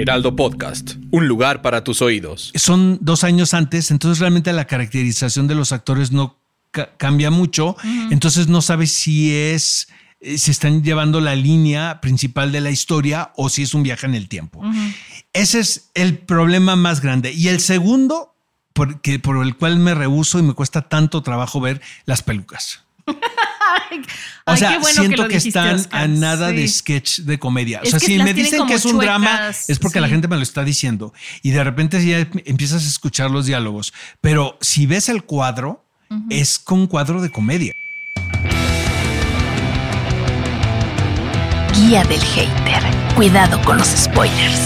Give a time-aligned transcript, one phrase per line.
[0.00, 2.52] Heraldo Podcast, un lugar para tus oídos.
[2.54, 6.38] Son dos años antes, entonces realmente la caracterización de los actores no
[6.70, 7.76] ca- cambia mucho,
[8.10, 9.88] entonces no sabes si es
[10.22, 14.06] eh, si están llevando la línea principal de la historia o si es un viaje
[14.06, 14.62] en el tiempo.
[15.34, 17.32] Ese es el problema más grande.
[17.32, 18.34] Y el segundo,
[18.72, 22.84] por, que- por el cual me rehuso y me cuesta tanto trabajo ver las pelucas.
[24.46, 26.02] O sea, qué bueno siento lo que, dijiste, están Oscar.
[26.02, 27.80] a nada de sketch de comedia.
[27.84, 30.42] O sea, si me dicen que es un drama, es porque la gente me lo
[30.42, 31.12] está diciendo.
[31.42, 33.92] Y de repente ya empiezas a escuchar los diálogos.
[34.20, 35.84] Pero si ves el cuadro,
[36.28, 37.72] es con cuadro de comedia.
[41.74, 42.82] Guía del hater.
[43.14, 44.60] Cuidado con los spoilers.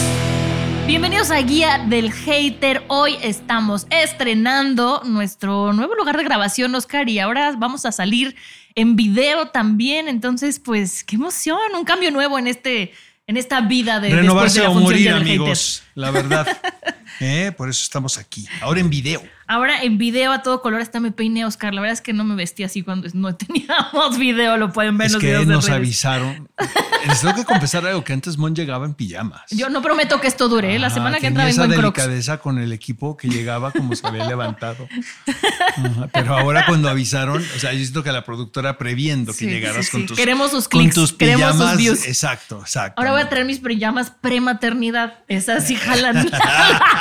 [0.86, 2.84] Bienvenidos a Guía del Hater.
[2.88, 8.36] Hoy estamos estrenando nuestro nuevo lugar de grabación, Oscar, y ahora vamos a salir
[8.74, 10.08] en video también.
[10.08, 12.92] Entonces, pues, qué emoción, un cambio nuevo en este,
[13.26, 15.82] en esta vida de Renovarse de la o morir, amigos.
[15.94, 16.46] La verdad.
[17.20, 18.44] Eh, Por eso estamos aquí.
[18.60, 19.22] Ahora en video.
[19.46, 21.74] Ahora en video a todo color está me peiné, Oscar.
[21.74, 25.06] La verdad es que no me vestí así cuando no teníamos video, lo pueden ver
[25.08, 26.48] Es los que videos de nos avisaron.
[27.06, 29.42] Les tengo que confesar algo que antes Mon llegaba en pijamas.
[29.50, 30.78] Yo no prometo que esto dure, ¿eh?
[30.78, 31.96] la Ajá, semana que entra vengo esa en Crocs.
[31.98, 34.88] delicadeza con el equipo que llegaba como se había levantado.
[35.76, 39.52] Ajá, Pero ahora cuando avisaron, o sea, yo siento que la productora previendo Sí, que
[39.52, 40.06] llegaras sí, con sí.
[40.06, 41.76] tus Queremos sus con clics, tus queremos sus pijamas.
[41.76, 42.06] views.
[42.06, 42.98] Exacto, exacto.
[43.00, 45.18] Ahora voy a traer mis pijamas prematernidad.
[45.28, 46.30] Esas sí jalan.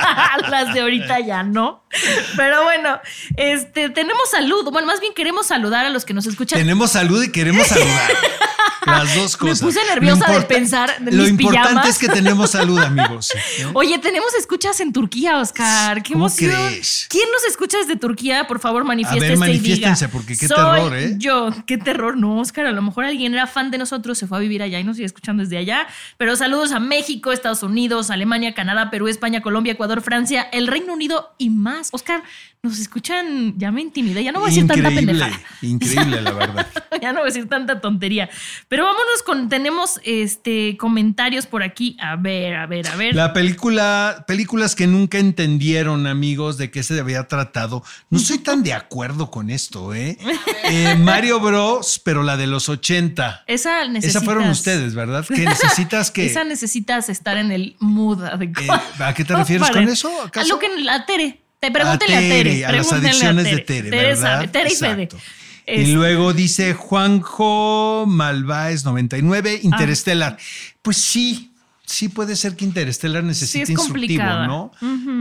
[0.50, 1.86] Las de ahorita ya no.
[2.36, 3.00] Pero bueno,
[3.38, 4.70] este, tenemos salud.
[4.72, 6.60] Bueno, más bien queremos saludar a los que nos escuchan.
[6.60, 8.12] Tenemos salud y queremos saludar.
[8.86, 9.62] Las dos Me cosas.
[9.62, 11.88] puse Lo nerviosa de pensar Lo mis importante pijamas.
[11.90, 13.32] es que tenemos salud, amigos.
[13.36, 13.66] ¿eh?
[13.74, 16.02] Oye, tenemos escuchas en Turquía, Oscar.
[16.04, 16.52] ¡Qué ¿Cómo emoción!
[16.52, 17.08] crees?
[17.10, 18.46] ¿Quién nos escucha desde Turquía?
[18.48, 20.12] Por favor, manifiéstese ver, y manifiéstense, diga.
[20.18, 22.18] porque qué "Soy terror, ¿eh?" Yo, qué terror.
[22.18, 24.80] No, Oscar, a lo mejor alguien era fan de nosotros, se fue a vivir allá
[24.80, 25.88] y nos sigue escuchando desde allá.
[26.18, 30.94] Pero saludos a México, Estados Unidos, Alemania, Canadá, Perú, España, Colombia, Ecuador, Francia, el Reino
[30.94, 31.90] Unido y más.
[31.92, 32.24] Oscar,
[32.66, 35.38] nos escuchan, ya me intimidé, ya no voy a decir tanta pendejada.
[35.62, 36.68] increíble, la verdad.
[37.02, 38.30] ya no voy a decir tanta tontería.
[38.70, 41.98] Pero vámonos con, tenemos este comentarios por aquí.
[42.00, 43.16] A ver, a ver, a ver.
[43.16, 47.84] La película, películas que nunca entendieron, amigos, de qué se había tratado.
[48.10, 50.18] No soy tan de acuerdo con esto, ¿eh?
[50.66, 53.44] Eh, Mario Bros, pero la de los 80.
[53.48, 54.16] Esa necesitas.
[54.16, 55.26] Esa fueron ustedes, ¿verdad?
[55.28, 56.26] Que necesitas que.
[56.28, 58.82] Esa necesitas estar en el mood adecuado.
[59.00, 60.48] Eh, ¿a qué te refieres Para- con eso, A acaso?
[60.54, 61.43] lo que la Tere.
[61.64, 62.66] Te pregúntele a Tere, Tere.
[62.66, 63.56] a las adicciones Tere.
[63.56, 64.22] de Tere, Tere ¿verdad?
[64.22, 65.10] sabe, Tere y Fede.
[65.66, 70.38] Y luego dice Juanjo Malváez 99, Interstellar.
[70.82, 71.54] Pues sí,
[71.86, 74.24] sí puede ser que Interstellar necesite es instructivo.
[74.24, 74.72] ¿no?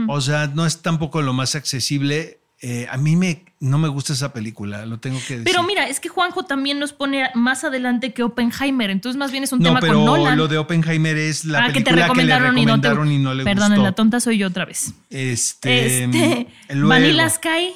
[0.09, 2.39] O sea, no es tampoco lo más accesible.
[2.65, 5.43] Eh, a mí me, no me gusta esa película, lo tengo que decir.
[5.43, 8.89] Pero mira, es que Juanjo también nos pone más adelante que Oppenheimer.
[8.89, 10.37] Entonces, más bien es un no, tema pero con Nolan.
[10.37, 13.17] lo de Oppenheimer es la ah, que te película recomendaron, que le recomendaron y y
[13.19, 13.35] no te.
[13.35, 13.83] le Perdón, gustó.
[13.83, 14.93] la tonta soy yo otra vez.
[15.09, 16.47] Este, Este.
[16.69, 17.73] luego- Vanilla Sky.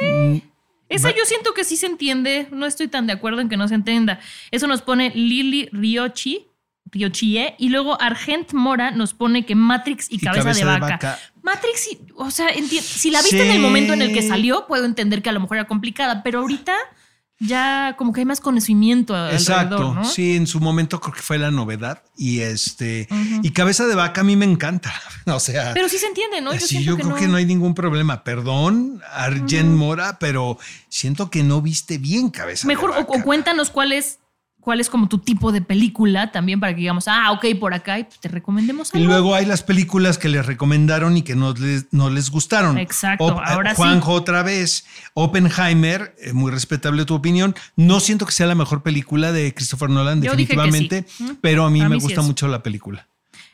[0.00, 0.36] Mm,
[0.90, 2.48] Esa Va- yo siento que sí se entiende.
[2.52, 4.20] No estoy tan de acuerdo en que no se entienda.
[4.50, 6.46] Eso nos pone Lili Riochi.
[6.92, 10.80] Riochie, y luego Argent Mora nos pone que Matrix y, Y cabeza, Cabeza de, de
[10.80, 11.18] vaca.
[11.44, 12.48] Matrix, sí, o sea,
[12.82, 13.62] si la viste en el Sí.
[13.62, 16.74] momento en el que salió, puedo entender que a lo mejor era complicada, pero ahorita
[17.40, 20.04] ya como que hay más conocimiento Exacto, alrededor, ¿no?
[20.04, 23.08] sí, en su momento creo que fue la novedad y este
[23.42, 24.94] y cabeza de vaca a mí me encanta,
[25.26, 26.52] o sea, Pero sí se entiende, ¿no?
[26.52, 28.22] sí, siento yo creo que no hay ningún problema.
[28.24, 33.18] Perdón, Arjen Mora, pero siento que no viste bien cabeza Mejor, de o, vaca.
[33.18, 34.20] o cuéntanos cuál es,
[34.64, 37.98] cuál es como tu tipo de película también para que digamos, ah, ok, por acá,
[37.98, 39.08] y pues te recomendemos Y algo.
[39.10, 42.78] luego hay las películas que les recomendaron y que no les, no les gustaron.
[42.78, 43.76] Exacto, Op- ahora sí.
[43.76, 44.86] Juanjo otra vez.
[45.12, 47.54] Oppenheimer, eh, muy respetable tu opinión.
[47.76, 51.26] No siento que sea la mejor película de Christopher Nolan, Yo definitivamente, sí.
[51.40, 52.26] Pero a mí A me sí gusta es.
[52.26, 53.06] mucho la película.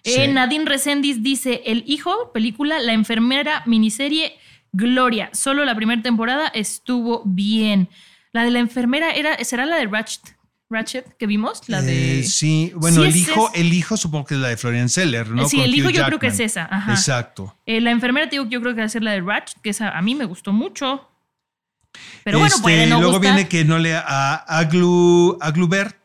[0.05, 0.29] Eh.
[0.29, 4.34] Nadine Resendiz dice: El hijo, película, la enfermera, miniserie,
[4.73, 5.31] Gloria.
[5.32, 7.88] Solo la primera temporada estuvo bien.
[8.32, 10.37] La de la enfermera era, ¿será la de Ratchet?
[10.70, 11.62] Ratchet que vimos?
[11.69, 12.20] La de.
[12.20, 14.88] Eh, sí, bueno, Sí, el hijo, es- el hijo supongo que es la de Florian
[14.88, 15.49] Seller, ¿no?
[15.49, 16.93] Sí, Con el hijo Hugh yo creo que es esa, ajá.
[16.93, 17.56] Exacto.
[17.67, 19.61] Eh, la enfermera, te digo que yo creo que va a ser la de Ratchet,
[19.61, 21.08] que esa a mí me gustó mucho.
[22.22, 23.34] Pero bueno, Este, puede no luego gustar.
[23.34, 25.96] viene que no le a Aglu, Aglubert,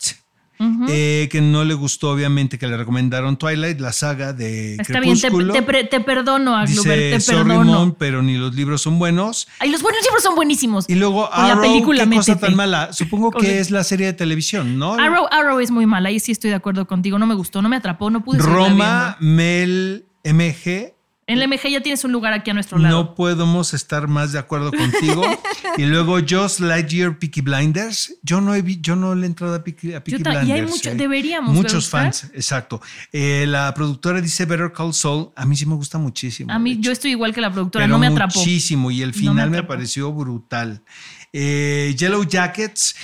[0.87, 5.19] eh, que no le gustó, obviamente, que le recomendaron Twilight, la saga de Está bien,
[5.19, 7.73] te, perdono, Agluber, Dice, te "Sorry, perdono.
[7.73, 9.47] Mom, pero ni los libros son buenos.
[9.59, 10.85] Ay, los buenos libros son buenísimos.
[10.87, 12.93] Y luego Con la Arrow, película, qué cosa tan mala.
[12.93, 14.93] Supongo que es la serie de televisión, ¿no?
[14.93, 17.19] Arrow, Arrow es muy mala, ahí sí estoy de acuerdo contigo.
[17.19, 20.94] No me gustó, no me atrapó, no pude Roma, Mel, MG.
[21.27, 22.95] En la MG ya tienes un lugar aquí a nuestro lado.
[23.03, 25.23] No podemos estar más de acuerdo contigo.
[25.77, 28.13] y luego Just Lightyear, Peaky Blinders.
[28.21, 30.47] Yo no he vi- yo no le he entrado a Peaky, a Blinders.
[30.47, 30.95] y hay mucho- ¿eh?
[30.95, 32.79] deberíamos, Muchos fans, exacto.
[33.11, 35.29] Eh, la productora dice Better Call Saul.
[35.35, 36.53] A mí sí me gusta muchísimo.
[36.53, 38.37] A mí, yo estoy igual que la productora, Pero no me atrapó.
[38.37, 38.91] Muchísimo.
[38.91, 39.73] Y el No me final me, atrapó.
[39.73, 40.83] pareció brutal.
[41.33, 42.95] Eh, Yellow Jackets.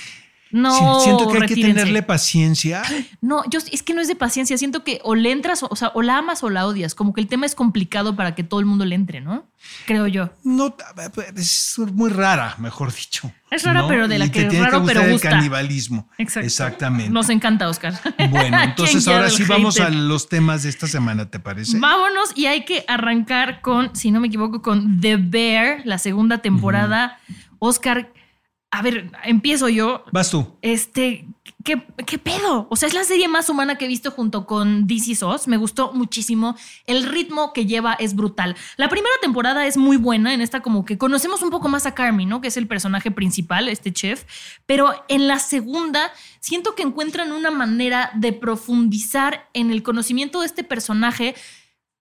[0.52, 2.82] No, siento que hay que tenerle paciencia.
[3.20, 4.58] No, yo es que no es de paciencia.
[4.58, 6.94] Siento que o le entras, o, sea, o la amas o la odias.
[6.94, 9.46] Como que el tema es complicado para que todo el mundo le entre, ¿no?
[9.86, 10.30] Creo yo.
[10.42, 10.76] No,
[11.36, 13.32] es muy rara, mejor dicho.
[13.50, 13.88] Es rara, ¿no?
[13.88, 15.30] pero de la Y que tiene raro, gustar pero el gusta.
[15.30, 16.08] canibalismo.
[16.18, 16.46] Exacto.
[16.46, 17.10] Exactamente.
[17.10, 17.94] Nos encanta, Oscar.
[18.30, 21.78] Bueno, entonces ¿Quién ahora sí el vamos a los temas de esta semana, ¿te parece?
[21.78, 26.38] Vámonos y hay que arrancar con, si no me equivoco, con The Bear, la segunda
[26.38, 27.18] temporada.
[27.58, 28.12] Oscar,
[28.74, 30.02] a ver, empiezo yo.
[30.12, 30.56] Vas tú.
[30.62, 31.26] Este,
[31.62, 32.66] ¿qué, ¿qué pedo?
[32.70, 35.46] O sea, es la serie más humana que he visto junto con DC SOS.
[35.46, 36.56] Me gustó muchísimo.
[36.86, 38.56] El ritmo que lleva es brutal.
[38.78, 40.32] La primera temporada es muy buena.
[40.32, 42.40] En esta, como que conocemos un poco más a Carmi, ¿no?
[42.40, 44.24] Que es el personaje principal, este chef.
[44.64, 46.10] Pero en la segunda,
[46.40, 51.34] siento que encuentran una manera de profundizar en el conocimiento de este personaje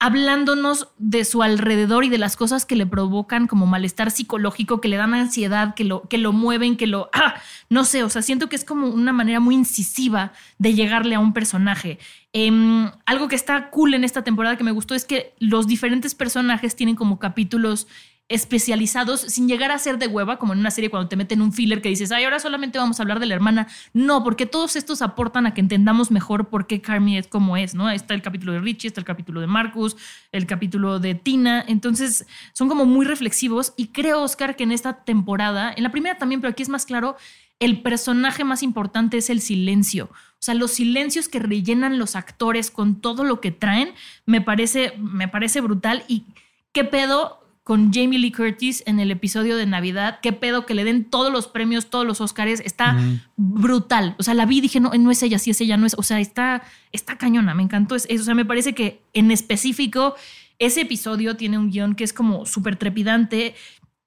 [0.01, 4.88] hablándonos de su alrededor y de las cosas que le provocan como malestar psicológico, que
[4.88, 7.12] le dan ansiedad, que lo, que lo mueven, que lo...
[7.13, 7.36] ¡ah!
[7.69, 11.19] No sé, o sea, siento que es como una manera muy incisiva de llegarle a
[11.19, 12.00] un personaje.
[12.33, 16.15] Em, algo que está cool en esta temporada que me gustó es que los diferentes
[16.15, 17.88] personajes tienen como capítulos
[18.31, 21.54] especializados sin llegar a ser de hueva, como en una serie cuando te meten un
[21.54, 23.68] filler que dices, ay, ahora solamente vamos a hablar de la hermana.
[23.94, 27.75] No, porque todos estos aportan a que entendamos mejor por qué Carmi es como es,
[27.75, 27.89] ¿no?
[27.89, 29.98] Está el capítulo de Richie, está el capítulo de Marcus,
[30.31, 31.63] el capítulo de Tina.
[31.68, 36.18] Entonces, son como muy reflexivos y creo, Oscar, que en esta temporada, en la primera
[36.18, 37.18] también, pero aquí es más claro,
[37.60, 40.10] el personaje más importante es el silencio.
[40.12, 43.94] O sea, los silencios que rellenan los actores con todo lo que traen,
[44.25, 46.04] me parece, me parece brutal.
[46.07, 46.24] Y
[46.72, 47.42] qué pedo
[47.72, 51.32] con Jamie Lee Curtis en el episodio de Navidad, qué pedo que le den todos
[51.32, 52.98] los premios, todos los Oscars, está
[53.38, 54.14] brutal.
[54.20, 55.94] O sea, la vi y dije, no, no es ella, sí es ella, no es,
[55.98, 57.96] o sea, está, está cañona, me encantó.
[57.96, 60.16] Es, es- o sea, me parece que en específico
[60.60, 63.56] ese episodio tiene un guion que es como súper trepidante.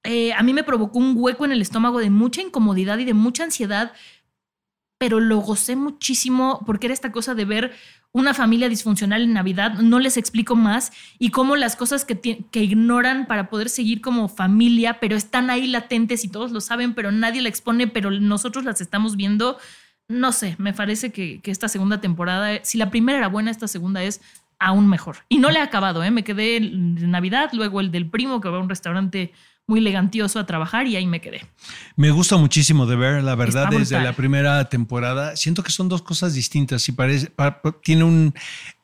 [0.02, 3.14] Eh, a mí me provocó un hueco en el estómago de mucha incomodidad y de
[3.14, 3.92] mucha ansiedad,
[4.98, 7.72] pero lo gocé muchísimo porque era esta cosa de ver
[8.14, 12.62] una familia disfuncional en Navidad, no les explico más, y cómo las cosas que, que
[12.62, 17.10] ignoran para poder seguir como familia, pero están ahí latentes y todos lo saben, pero
[17.10, 19.58] nadie la expone, pero nosotros las estamos viendo.
[20.06, 23.66] No sé, me parece que, que esta segunda temporada, si la primera era buena, esta
[23.66, 24.20] segunda es
[24.60, 25.16] aún mejor.
[25.28, 26.12] Y no le he acabado, ¿eh?
[26.12, 29.32] me quedé en Navidad, luego el del primo que va a un restaurante
[29.66, 31.46] muy elegantioso a trabajar y ahí me quedé.
[31.96, 34.04] Me gusta muchísimo de ver, la verdad, Está desde brutal.
[34.04, 35.36] la primera temporada.
[35.36, 38.34] Siento que son dos cosas distintas y parece, pa- pa- tiene un,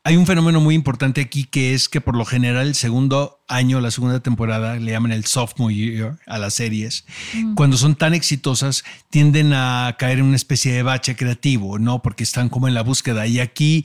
[0.05, 3.81] hay un fenómeno muy importante aquí que es que por lo general el segundo año,
[3.81, 7.05] la segunda temporada, le llaman el sophomore year a las series.
[7.57, 12.01] Cuando son tan exitosas, tienden a caer en una especie de bache creativo, ¿no?
[12.01, 13.27] Porque están como en la búsqueda.
[13.27, 13.85] Y aquí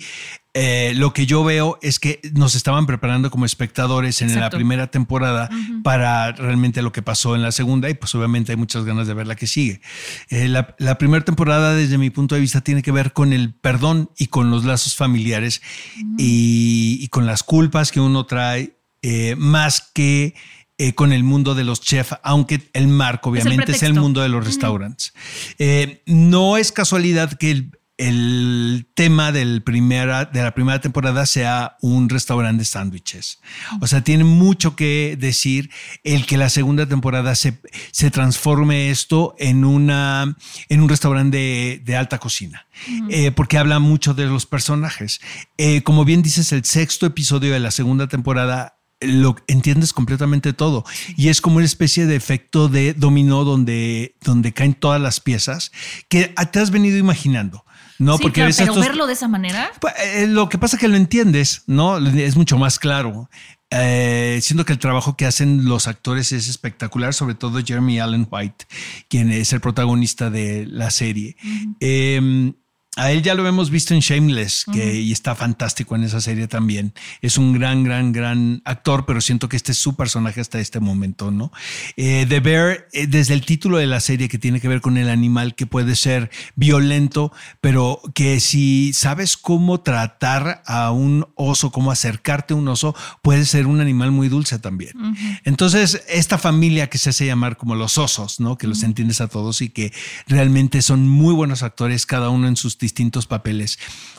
[0.58, 4.56] eh, lo que yo veo es que nos estaban preparando como espectadores en la Exacto.
[4.56, 5.50] primera temporada
[5.84, 9.14] para realmente lo que pasó en la segunda y pues obviamente hay muchas ganas de
[9.14, 9.82] ver la que sigue.
[10.30, 13.54] Eh, la la primera temporada desde mi punto de vista tiene que ver con el
[13.54, 15.62] perdón y con los lazos familiares
[16.18, 20.34] y, y con las culpas que uno trae eh, más que
[20.80, 23.94] eh, con el mundo de los chefs, aunque el marco Es el obviamente es el,
[23.94, 25.14] mundo de los restaurantes.
[25.60, 31.78] Eh, no es casualidad que el, el tema del primera, de la primera temporada sea
[31.82, 33.40] un restaurante de sándwiches.
[33.80, 35.70] O sea, tiene mucho que decir
[36.04, 40.36] el que la segunda temporada se, se transforme esto en, una,
[40.68, 42.66] en un restaurante de, de alta cocina,
[43.10, 45.22] Eh, porque habla mucho de los personajes.
[45.58, 50.86] Eh, como bien dices, el sexto episodio de la segunda temporada lo entiendes completamente todo
[51.18, 55.72] y es como una especie de efecto de dominó donde, donde caen todas las piezas
[56.10, 57.66] que te has venido imaginando.
[57.98, 60.76] No, Sí, porque claro, pero estos- verlo de esa manera, pues, eh, lo que pasa
[60.76, 61.98] es que lo entiendes, ¿no?
[61.98, 63.30] Es mucho más claro.
[63.70, 68.28] Eh, siento que el trabajo que hacen los actores es espectacular, sobre todo Jeremy Allen
[68.30, 68.66] White,
[69.10, 71.36] quien es el protagonista de la serie.
[71.80, 72.54] Eh,
[72.98, 76.48] A él ya lo hemos visto en Shameless, que y está fantástico en esa serie
[76.48, 76.94] también.
[77.22, 80.80] Es un gran, gran, gran actor, pero siento que este es su personaje hasta este
[80.80, 81.52] momento, ¿no?
[81.98, 84.98] Eh, The Bear, eh, desde el título de la serie que tiene que ver con
[84.98, 91.72] el animal que puede ser violento, pero que si sabes cómo tratar a un oso,
[91.72, 94.94] cómo acercarte a un oso, puede ser un animal muy dulce también.
[95.44, 98.58] Entonces, esta familia que se hace llamar como los osos, ¿no?
[98.58, 99.92] Que los entiendes a todos y que
[100.28, 103.78] realmente son muy buenos actores, cada uno en sus distintos papeles.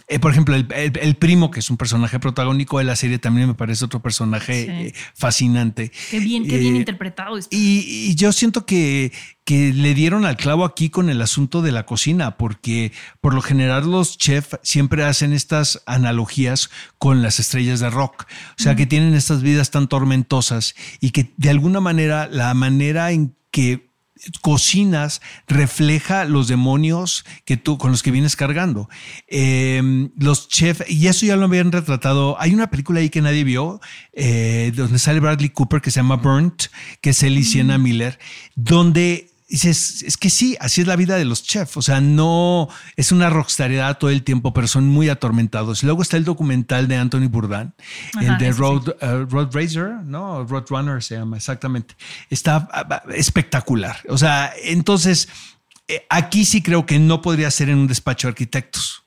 [0.08, 3.18] Eh, por ejemplo, el, el- el primo, que es un personaje protagónico de la serie,
[3.18, 4.70] también me parece otro personaje Sí.
[4.70, 5.90] eh, fascinante.
[6.10, 7.54] Qué bien, qué bien Eh, interpretado está.
[7.56, 7.80] y,
[8.10, 9.12] y yo siento que,
[9.44, 13.40] que le dieron al clavo aquí con el asunto de la cocina, porque por lo
[13.42, 18.26] general los chefs siempre hacen estas analogías con las estrellas de rock.
[18.58, 23.10] O sea, que tienen estas vidas tan tormentosas y que de alguna manera la manera
[23.12, 23.90] en que
[24.40, 28.88] cocinas refleja los demonios que tú con los que vienes cargando.
[29.28, 32.36] Eh, los chefs, y eso ya lo habían retratado.
[32.40, 33.80] Hay una película ahí que nadie vio,
[34.12, 36.64] eh, donde sale Bradley Cooper, que se llama Burnt,
[37.00, 38.18] que es él y Sienna Miller,
[38.54, 41.76] donde dices, es que sí, así es la vida de los chefs.
[41.76, 45.82] O sea, no es una rockstaridad todo el tiempo, pero son muy atormentados.
[45.82, 47.72] Luego está el documental de Anthony Bourdain,
[48.20, 48.60] el de ese sí.
[48.60, 50.44] Road, eh, Road Racer, ¿no?
[50.44, 51.94] Road Runner se llama, exactamente.
[52.30, 53.98] Está ah, ah, espectacular.
[54.08, 55.28] O sea, entonces,
[55.88, 59.05] eh, aquí sí creo que no podría ser en un despacho de arquitectos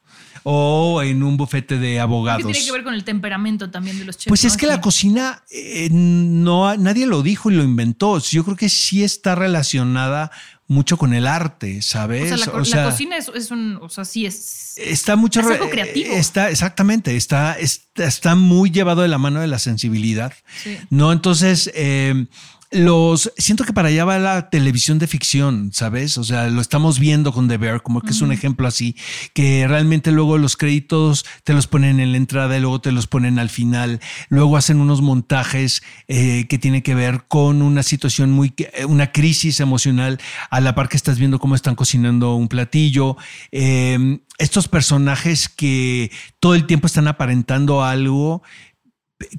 [0.52, 2.44] o en un bufete de ¿Qué abogados.
[2.44, 4.30] tiene que ver con el temperamento también de los chefs?
[4.30, 4.58] Pues es no?
[4.58, 8.18] que la cocina eh, no nadie lo dijo y lo inventó.
[8.20, 10.32] Yo creo que sí está relacionada
[10.68, 12.30] mucho con el arte, O ¿sabes?
[12.30, 13.78] sea, la, O la sea, cocina es, es un.
[13.82, 14.74] O sea, sí es.
[14.78, 16.14] está mucho es algo creativo.
[16.16, 20.34] Está exactamente, está, está está muy llevado de la mano de la sensibilidad.
[20.64, 20.78] Sí.
[20.90, 22.26] No, entonces eh,
[22.72, 26.18] los siento que para allá va la televisión de ficción, ¿sabes?
[26.18, 28.96] O sea, lo estamos viendo con The Bear, como que es un ejemplo así,
[29.34, 33.08] que realmente luego los créditos te los ponen en la entrada y luego te los
[33.08, 34.00] ponen al final.
[34.30, 39.12] Luego hacen unos montajes eh, que tienen que ver con una situación muy, eh, una
[39.12, 40.20] crisis emocional
[40.52, 43.18] a la par que estás viendo cómo están cocinando un platillo.
[43.52, 48.42] Eh, estos personajes que todo el tiempo están aparentando algo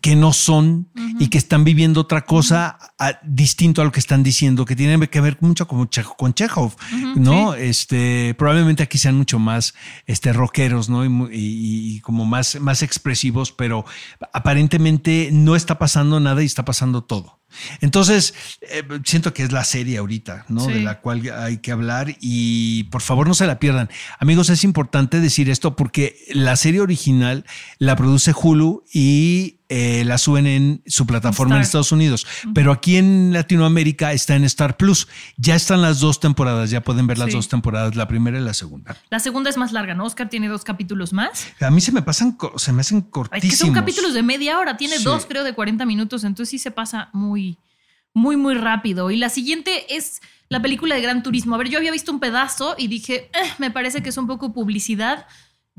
[0.03, 4.23] que no son y que están viviendo otra cosa a- distinto a lo que están
[4.23, 6.75] diciendo, que tiene que ver mucho con, con Chekhov,
[7.17, 7.55] ¿no?
[7.55, 9.75] Este, probablemente aquí sean mucho más
[10.07, 11.05] este, rockeros, ¿no?
[11.05, 13.85] Y, mu- y- y como más, más expresivos, pero
[14.33, 17.39] aparentemente no está pasando nada y está pasando todo.
[17.81, 20.67] Entonces, eh, siento que es la serie ahorita, ¿no?
[20.67, 20.73] Sí.
[20.73, 23.89] De la cual hay que hablar y por favor no se la pierdan.
[24.19, 27.45] Amigos, es importante decir esto porque la serie original
[27.79, 31.63] la produce Hulu y eh, la suben en su plataforma en.
[31.63, 35.09] Estados Unidos, pero aquí en Latinoamérica está en Star Plus.
[35.37, 37.37] Ya están las dos temporadas, ya pueden ver las Sí.
[37.37, 38.97] dos temporadas, la primera y la segunda.
[39.11, 40.05] La segunda es más larga, ¿no?
[40.05, 41.47] Oscar tiene dos capítulos más.
[41.61, 43.51] A mí se me pasan, se me hacen Es cortísimos.
[43.59, 45.05] que son capítulos de media hora, tiene Sí.
[45.05, 47.57] dos, creo, de 40 minutos, entonces sí se pasa muy,
[48.13, 49.11] muy, muy rápido.
[49.13, 51.55] Y la siguiente es la película de Gran Turismo.
[51.55, 54.27] A ver, yo había visto un pedazo y dije, "Eh, me parece que es un
[54.27, 55.27] poco publicidad.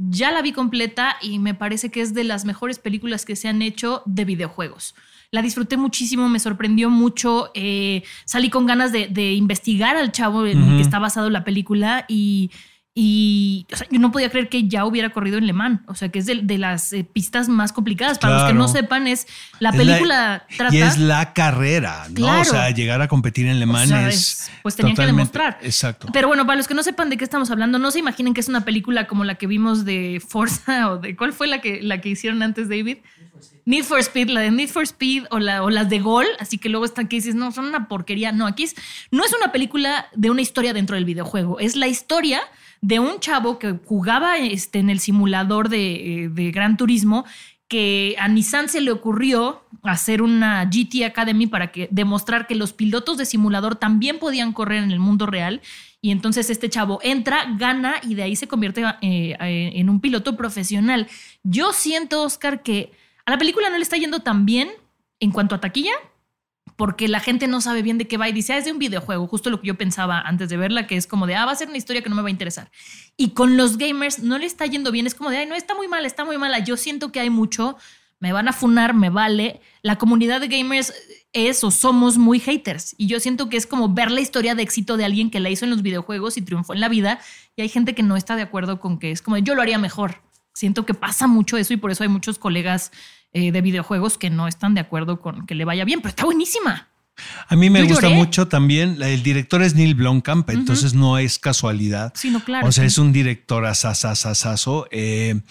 [0.09, 3.47] Ya la vi completa y me parece que es de las mejores películas que se
[3.47, 4.95] han hecho de videojuegos.
[5.29, 7.51] La disfruté muchísimo, me sorprendió mucho.
[7.53, 11.43] eh, salí con ganas de, de investigar al chavo en el que está basado la
[11.43, 12.51] película y,
[12.93, 15.79] y o sea, yo no podía creer que ya hubiera corrido en Le Mans.
[15.87, 18.19] O sea, que es de, de las eh, pistas más complicadas.
[18.19, 19.27] Para los que no sepan, es
[19.59, 20.75] la Es película trata.
[20.75, 22.15] Y es la carrera, ¿no?
[22.15, 22.41] Claro.
[22.41, 24.15] O sea, llegar a competir en Le O Mans sea, es.
[24.15, 25.57] es- pues tenían que demostrar.
[25.61, 26.07] Exacto.
[26.11, 28.41] Pero bueno, para los que no sepan de qué estamos hablando, no se imaginen que
[28.41, 31.81] es una película como la que vimos de Forza o de cuál fue la que,
[31.81, 32.97] la que hicieron antes, David.
[33.65, 36.57] Need for Speed, la de Need for Speed o, la, o las de Gol, así
[36.57, 38.31] que luego están que dices, no, son una porquería.
[38.31, 38.75] No, aquí es,
[39.11, 42.41] no es una película de una historia dentro del videojuego, es la historia
[42.81, 47.25] de un chavo que jugaba este, en el simulador de, eh, de Gran Turismo
[47.71, 52.73] que a Nissan se le ocurrió hacer una GT Academy para que demostrar que los
[52.73, 55.61] pilotos de simulador también podían correr en el mundo real.
[56.01, 60.01] Y entonces este chavo entra, gana y de ahí se convierte eh, eh, en un
[60.01, 61.07] piloto profesional.
[61.43, 62.91] Yo siento, Oscar, que
[63.25, 64.69] a la película no le está yendo tan bien
[65.21, 65.93] en cuanto a taquilla,
[66.81, 68.79] porque la gente no sabe bien de qué va y dice, ah, es de un
[68.79, 71.51] videojuego, justo lo que yo pensaba antes de verla, que es como de, ah, va
[71.51, 72.71] a ser una historia que no me va a interesar.
[73.15, 75.75] Y con los gamers no le está yendo bien, es como de, ay, no, está
[75.75, 76.57] muy mala, está muy mala.
[76.57, 77.77] Yo siento que hay mucho,
[78.19, 79.61] me van a funar, me vale.
[79.83, 80.91] La comunidad de gamers
[81.33, 82.95] es o somos muy haters.
[82.97, 85.51] Y yo siento que es como ver la historia de éxito de alguien que la
[85.51, 87.19] hizo en los videojuegos y triunfó en la vida.
[87.55, 89.77] Y hay gente que no está de acuerdo con que es como, yo lo haría
[89.77, 90.23] mejor.
[90.55, 92.91] Siento que pasa mucho eso y por eso hay muchos colegas
[93.33, 96.25] eh, de videojuegos que no están de acuerdo con que le vaya bien, pero está
[96.25, 96.87] buenísima.
[97.47, 98.15] A mí me Yo gusta lloré.
[98.15, 99.01] mucho también.
[99.01, 102.11] El director es Neil Blomkamp, entonces no es casualidad.
[102.15, 102.87] Sí, no, claro, O sea, sí.
[102.87, 104.87] es un director asasasasazo.
[104.91, 105.41] Eh,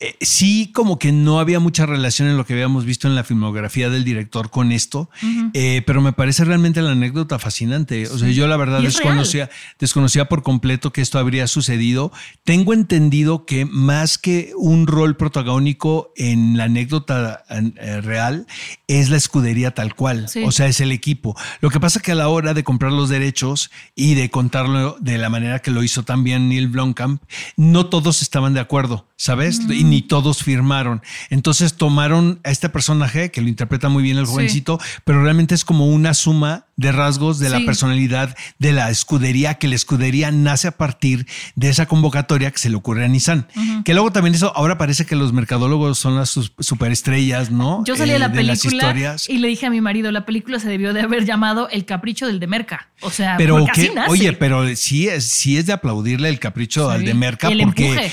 [0.00, 3.24] eh, sí, como que no había mucha relación en lo que habíamos visto en la
[3.24, 5.10] filmografía del director con esto,
[5.54, 8.06] eh, pero me parece realmente la anécdota fascinante.
[8.06, 9.50] O sea, yo la verdad desconocía,
[9.80, 12.12] desconocía por completo que esto habría sucedido.
[12.44, 18.46] Tengo entendido que más que un rol protagónico en la anécdota eh, real,
[18.86, 20.28] es la escudería tal cual.
[20.28, 20.44] Sí.
[20.44, 21.36] O sea, es el equipo.
[21.60, 25.18] Lo que pasa que a la hora de comprar los derechos y de contarlo de
[25.18, 27.20] la manera que lo hizo también Neil Blomkamp,
[27.56, 29.60] no todos estaban de acuerdo, ¿sabes?
[29.68, 31.02] Y ni todos firmaron.
[31.30, 34.32] Entonces tomaron a este personaje, que lo interpreta muy bien el Sí.
[34.32, 39.54] jovencito, pero realmente es como una suma de rasgos de la personalidad de la escudería,
[39.54, 41.26] que la escudería nace a partir
[41.56, 43.48] de esa convocatoria que se le ocurre a Nissan.
[43.84, 46.30] Que luego también eso, ahora parece que los mercadólogos son las
[46.60, 47.82] superestrellas, ¿no?
[47.84, 49.28] Yo salí de Eh, la las película historias.
[49.28, 52.26] y le dije a mi marido, la película se debió de haber llamado El capricho
[52.28, 52.88] del de Merca.
[53.00, 56.94] O sea, Pero que, oye, pero sí es, sí es de aplaudirle el capricho Sí.
[56.94, 58.12] al de Merca, el porque empuje.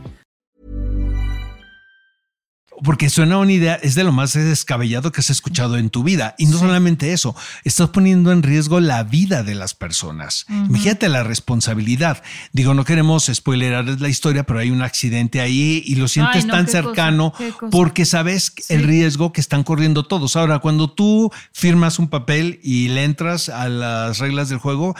[2.83, 6.35] porque suena una idea, es de lo más descabellado que has escuchado en tu vida.
[6.37, 10.45] Y no solamente eso, estás poniendo en riesgo la vida de las personas.
[10.49, 12.23] Imagínate la responsabilidad.
[12.53, 16.45] Digo, no queremos spoilerarles la historia, pero hay un accidente ahí y lo sientes Ay,
[16.45, 17.69] no, tan cosa, cercano cosa.
[17.69, 20.35] porque sabes el riesgo que están corriendo todos.
[20.35, 24.95] Ahora, cuando tú firmas un papel y le entras a las reglas del juego,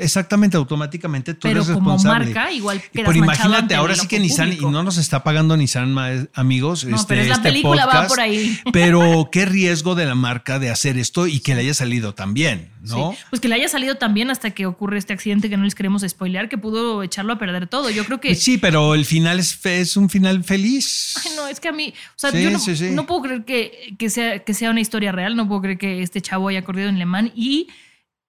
[0.00, 2.26] exactamente, automáticamente tú Pero eres como responsable.
[2.26, 5.96] marca, igual Pero imagínate, ahora sí que Nissan, y no nos está pagando Nissan,
[6.34, 6.84] amigos.
[6.84, 8.58] No, este, pero es la este película, va por ahí.
[8.72, 12.70] Pero qué riesgo de la marca de hacer esto y que le haya salido también,
[12.82, 13.12] ¿no?
[13.12, 15.74] Sí, Pues que le haya salido también hasta que ocurre este accidente que no les
[15.74, 17.90] queremos spoilear, que pudo echarlo a perder todo.
[17.90, 18.34] Yo creo que.
[18.34, 21.14] Sí, pero el final es, un final feliz.
[21.24, 22.90] Ay, no, es que a mí, o sea, Sí, yo no, sí, sí.
[22.90, 26.02] no puedo creer que, que sea, que sea una historia real, no puedo creer que
[26.02, 27.68] este chavo haya corrido en Le Mans y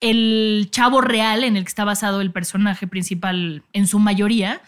[0.02, 4.62] el chavo real en el que está basado el personaje principal en su mayoría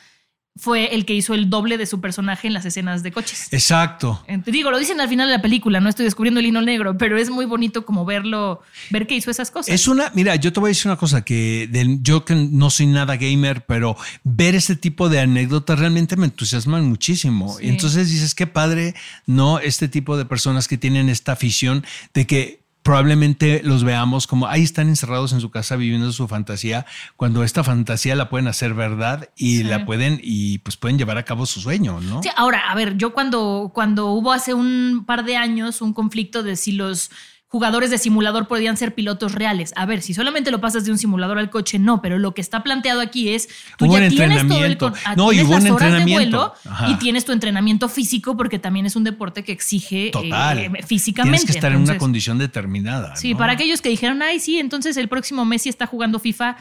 [0.56, 3.48] fue el que hizo el doble de su personaje en las escenas de coches.
[3.52, 4.24] Exacto.
[4.46, 7.18] Digo, lo dicen al final de la película, no estoy descubriendo el hino negro, pero
[7.18, 8.62] es muy bonito como verlo,
[8.92, 9.74] ver que hizo esas cosas.
[9.74, 11.70] Es una, mira, yo te voy a decir una cosa que
[12.02, 16.88] yo que no soy nada gamer, pero ver este tipo de anécdotas realmente me entusiasman
[16.88, 17.58] muchísimo.
[17.58, 17.66] Sí.
[17.66, 18.94] Y entonces dices, qué padre,
[19.26, 19.60] ¿no?
[19.60, 24.62] Este tipo de personas que tienen esta afición de que probablemente los veamos como ahí
[24.64, 29.30] están encerrados en su casa viviendo su fantasía, cuando esta fantasía la pueden hacer verdad
[29.36, 29.64] y Sí.
[29.64, 32.22] la pueden y pues pueden llevar a cabo su sueño, ¿no?
[32.22, 36.44] Sí, ahora, a ver, yo cuando, cuando hubo hace un par de años un conflicto
[36.44, 37.10] de si los
[37.54, 39.74] jugadores de simulador podían ser pilotos reales.
[39.76, 42.42] A ver, si solamente lo pasas de un simulador al coche, no, pero lo que
[42.42, 45.64] está planteado aquí es tú Hubo ya tienes todo el ah, No, y tienes un
[45.66, 46.90] las horas de vuelo Ajá.
[46.90, 50.58] y tienes tu entrenamiento físico porque también es un deporte que exige eh, Total.
[50.58, 51.38] eh, físicamente.
[51.38, 53.16] Tienes que estar en una condición determinada.
[53.18, 53.38] Sí, ¿no?
[53.38, 56.58] para aquellos que dijeron, ay, sí, entonces el próximo Messi está jugando FIFA.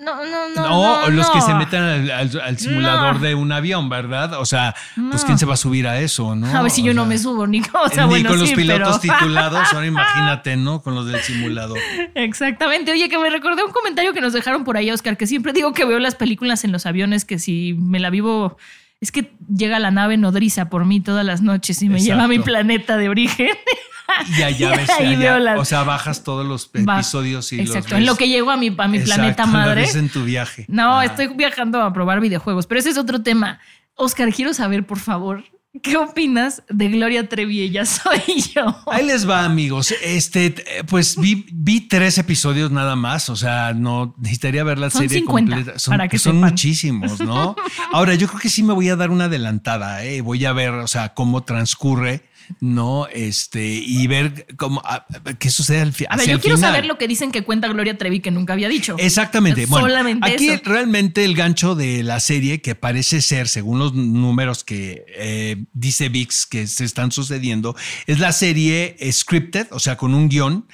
[0.00, 0.62] No, no, no.
[0.68, 3.20] No, no, los que se meten al, al- al simulador No.
[3.20, 4.34] de un avión, ¿verdad?
[4.40, 4.74] O sea,
[5.10, 6.46] pues quién se va a subir a eso, ¿no?
[6.56, 8.48] A ver si O yo no me subo, ni, o sea, ni bueno, con los
[8.48, 10.80] sí, pilotos pero- titulados, ahora imagínate, ¿no?
[10.82, 11.78] Con los del simulador.
[12.14, 12.92] Exactamente.
[12.92, 15.72] Oye, que me recordé un comentario que nos dejaron por ahí, Oscar, que siempre digo
[15.74, 18.56] que veo las películas en los aviones, que si me la vivo.
[19.02, 22.28] Es que llega la nave nodriza por mí todas las noches y me lleva a
[22.28, 23.48] mi planeta de origen.
[24.38, 27.90] Y allá ves, allá, las- o sea, bajas todos los episodios y Exacto.
[27.90, 29.80] los En lo que llego a mi, a mi Exacto, planeta lo madre.
[29.82, 30.64] ves en tu viaje.
[30.68, 31.04] No, Ah.
[31.04, 33.58] estoy viajando a probar videojuegos, pero ese es otro tema.
[33.94, 35.44] Oscar, quiero saber, por favor,
[35.82, 37.60] ¿qué opinas de Gloria Trevi?
[37.60, 38.20] Ella soy
[38.54, 38.76] yo.
[38.90, 39.94] Ahí les va, amigos.
[40.02, 40.54] Este,
[40.88, 43.28] pues vi, vi tres episodios nada más.
[43.28, 45.78] O sea, no necesitaría ver la Son serie 50, completa.
[45.78, 46.50] Son, para que son sepan.
[46.50, 47.54] muchísimos, ¿no?
[47.92, 50.02] Ahora, yo creo que sí me voy a dar una adelantada.
[50.04, 50.22] ¿eh?
[50.22, 52.24] Voy a ver, o sea, cómo transcurre
[52.60, 53.06] ¿no?
[53.08, 56.72] Este, y ver cómo, a- a- qué sucede al fi- A ver, yo quiero final.
[56.72, 58.96] saber lo que dicen que cuenta Gloria Trevi que nunca había dicho.
[58.98, 59.66] Exactamente.
[59.66, 60.62] Bueno, Solamente aquí eso.
[60.64, 66.08] realmente el gancho de la serie, que parece ser, según los números que eh, dice
[66.08, 70.66] VIX que se están sucediendo, es la serie scripted, o sea, con un guion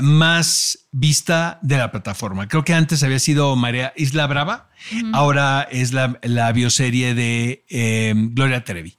[0.00, 2.48] más vista de la plataforma.
[2.48, 4.70] Creo que antes había sido María Isla Brava,
[5.12, 8.96] ahora es la, la bioserie de eh, Gloria Trevi.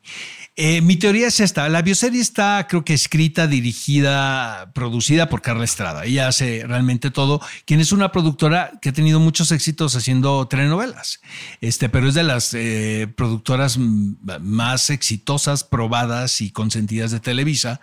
[0.55, 1.67] Eh, mi teoría es esta.
[1.67, 6.05] La bioserie está, creo que escrita, dirigida, producida por Carla Estrada.
[6.05, 7.41] Ella hace realmente todo.
[7.65, 11.21] Quien es una productora que ha tenido muchos éxitos haciendo telenovelas.
[11.59, 17.81] Este, pero es de las eh, productoras más exitosas, probadas y consentidas de Televisa.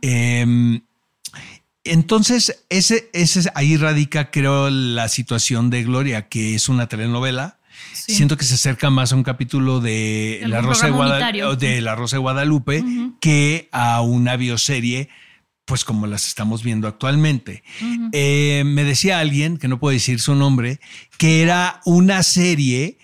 [0.00, 0.80] Em,
[1.84, 7.58] entonces, ese, ese ahí radica, creo, la situación de Gloria, que es una telenovela.
[7.92, 8.14] Sí.
[8.14, 11.56] Siento que se acerca más a un capítulo de La Rosa de, programa Guada- unitario.
[11.56, 12.84] de La Rosa de Guadalupe
[13.20, 15.08] que a una bioserie,
[15.64, 17.64] pues como las estamos viendo actualmente.
[18.12, 20.78] Eh, me decía alguien, que no puedo decir su nombre,
[21.18, 22.98] que era una serie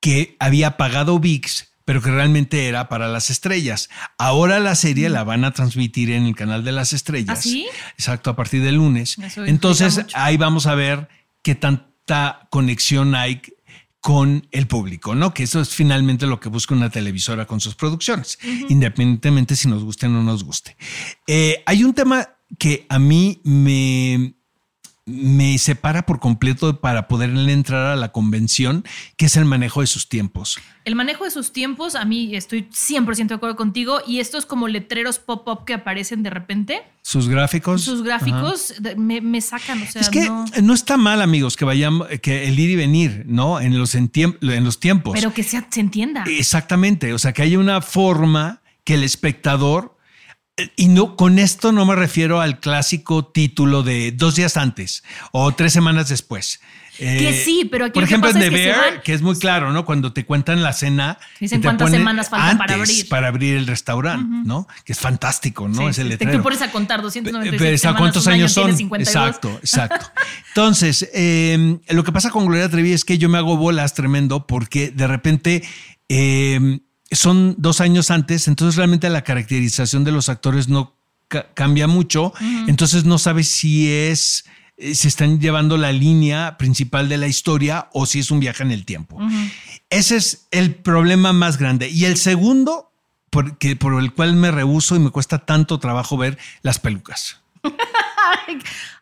[0.00, 3.88] que había pagado VIX, pero que realmente era para las estrellas.
[4.18, 7.38] Ahora la serie la van a transmitir en el canal de las estrellas.
[7.38, 7.66] ¿Ah, sí?
[7.98, 9.16] Exacto, a partir del lunes.
[9.36, 11.08] Entonces ahí vamos a ver
[11.42, 13.42] qué tanta conexión hay
[14.00, 15.34] con el público, ¿no?
[15.34, 19.84] Que eso es finalmente lo que busca una televisora con sus producciones, independientemente si nos
[19.84, 20.76] guste o no nos guste.
[21.26, 24.34] Eh, hay un tema que a mí me,
[25.06, 28.84] me separa por completo para poderle entrar a la convención,
[29.16, 30.58] que es el manejo de sus tiempos.
[30.84, 34.00] El manejo de sus tiempos, a mí estoy 100% de acuerdo contigo.
[34.06, 37.82] Y estos como letreros pop-up que aparecen de repente, Sus gráficos.
[37.82, 39.82] sus gráficos me, me sacan.
[39.82, 40.44] O sea, Es que no.
[40.62, 40.74] no.
[40.74, 43.60] está mal, amigos, que vayamos, que el ir y venir, ¿no?
[43.60, 44.10] En los, en
[44.64, 45.14] los tiempos.
[45.14, 46.24] Pero que se, se entienda.
[46.26, 49.96] Exactamente, o sea, que haya una forma que el espectador,
[50.76, 55.52] y no con esto no me refiero al clásico título de dos días antes o
[55.52, 56.60] tres semanas después.
[57.02, 59.00] Eh, Que sí, pero aquí por lo que ejemplo en es The que Bear, van-
[59.02, 59.86] que es muy claro, ¿no?
[59.86, 63.08] Cuando te cuentan la cena, Dicen cuántas semanas faltan para abrir.
[63.08, 64.68] para abrir el restaurante, ¿no?
[64.84, 65.76] Que es fantástico, ¿no?
[65.78, 66.32] Sí, Ese sí, letrero.
[66.36, 68.64] Te pones a contar 296 Pero, ¿a semanas, cuántos un año años son?
[68.64, 69.08] tienes 52.
[69.16, 70.06] Exacto, exacto.
[70.48, 74.46] Entonces, eh, lo que pasa con Gloria Trevi es que yo me hago bolas tremendo
[74.46, 75.62] porque de repente
[76.10, 80.94] eh, son dos años antes, entonces realmente la caracterización de los actores no
[81.28, 82.32] ca- cambia mucho,
[82.68, 84.44] entonces no sabes si es
[84.76, 88.62] eh, si están llevando la línea principal de la historia o si es un viaje
[88.62, 89.18] en el tiempo.
[89.90, 91.88] Ese es el problema más grande.
[91.90, 92.90] Y el segundo,
[93.28, 97.40] por, que- por el cual me rehuso y me cuesta tanto trabajo ver las pelucas.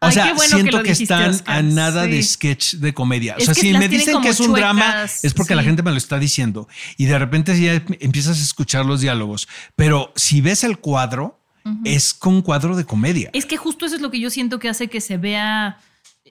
[0.00, 1.56] O ay, sea, qué bueno siento lo que, dijiste, están Oscar.
[1.56, 2.28] a nada de Sí.
[2.34, 3.34] sketch de comedia.
[3.34, 5.62] O Es sea, que si me dicen que es un drama, chuecas, es porque la
[5.62, 5.66] sí.
[5.68, 6.68] gente me lo está diciendo.
[6.96, 9.48] Y de repente ya empiezas a escuchar los diálogos.
[9.76, 11.40] Pero si ves el cuadro,
[11.84, 13.30] es con cuadro de comedia.
[13.34, 15.78] Es que justo eso es lo que yo siento que hace que se vea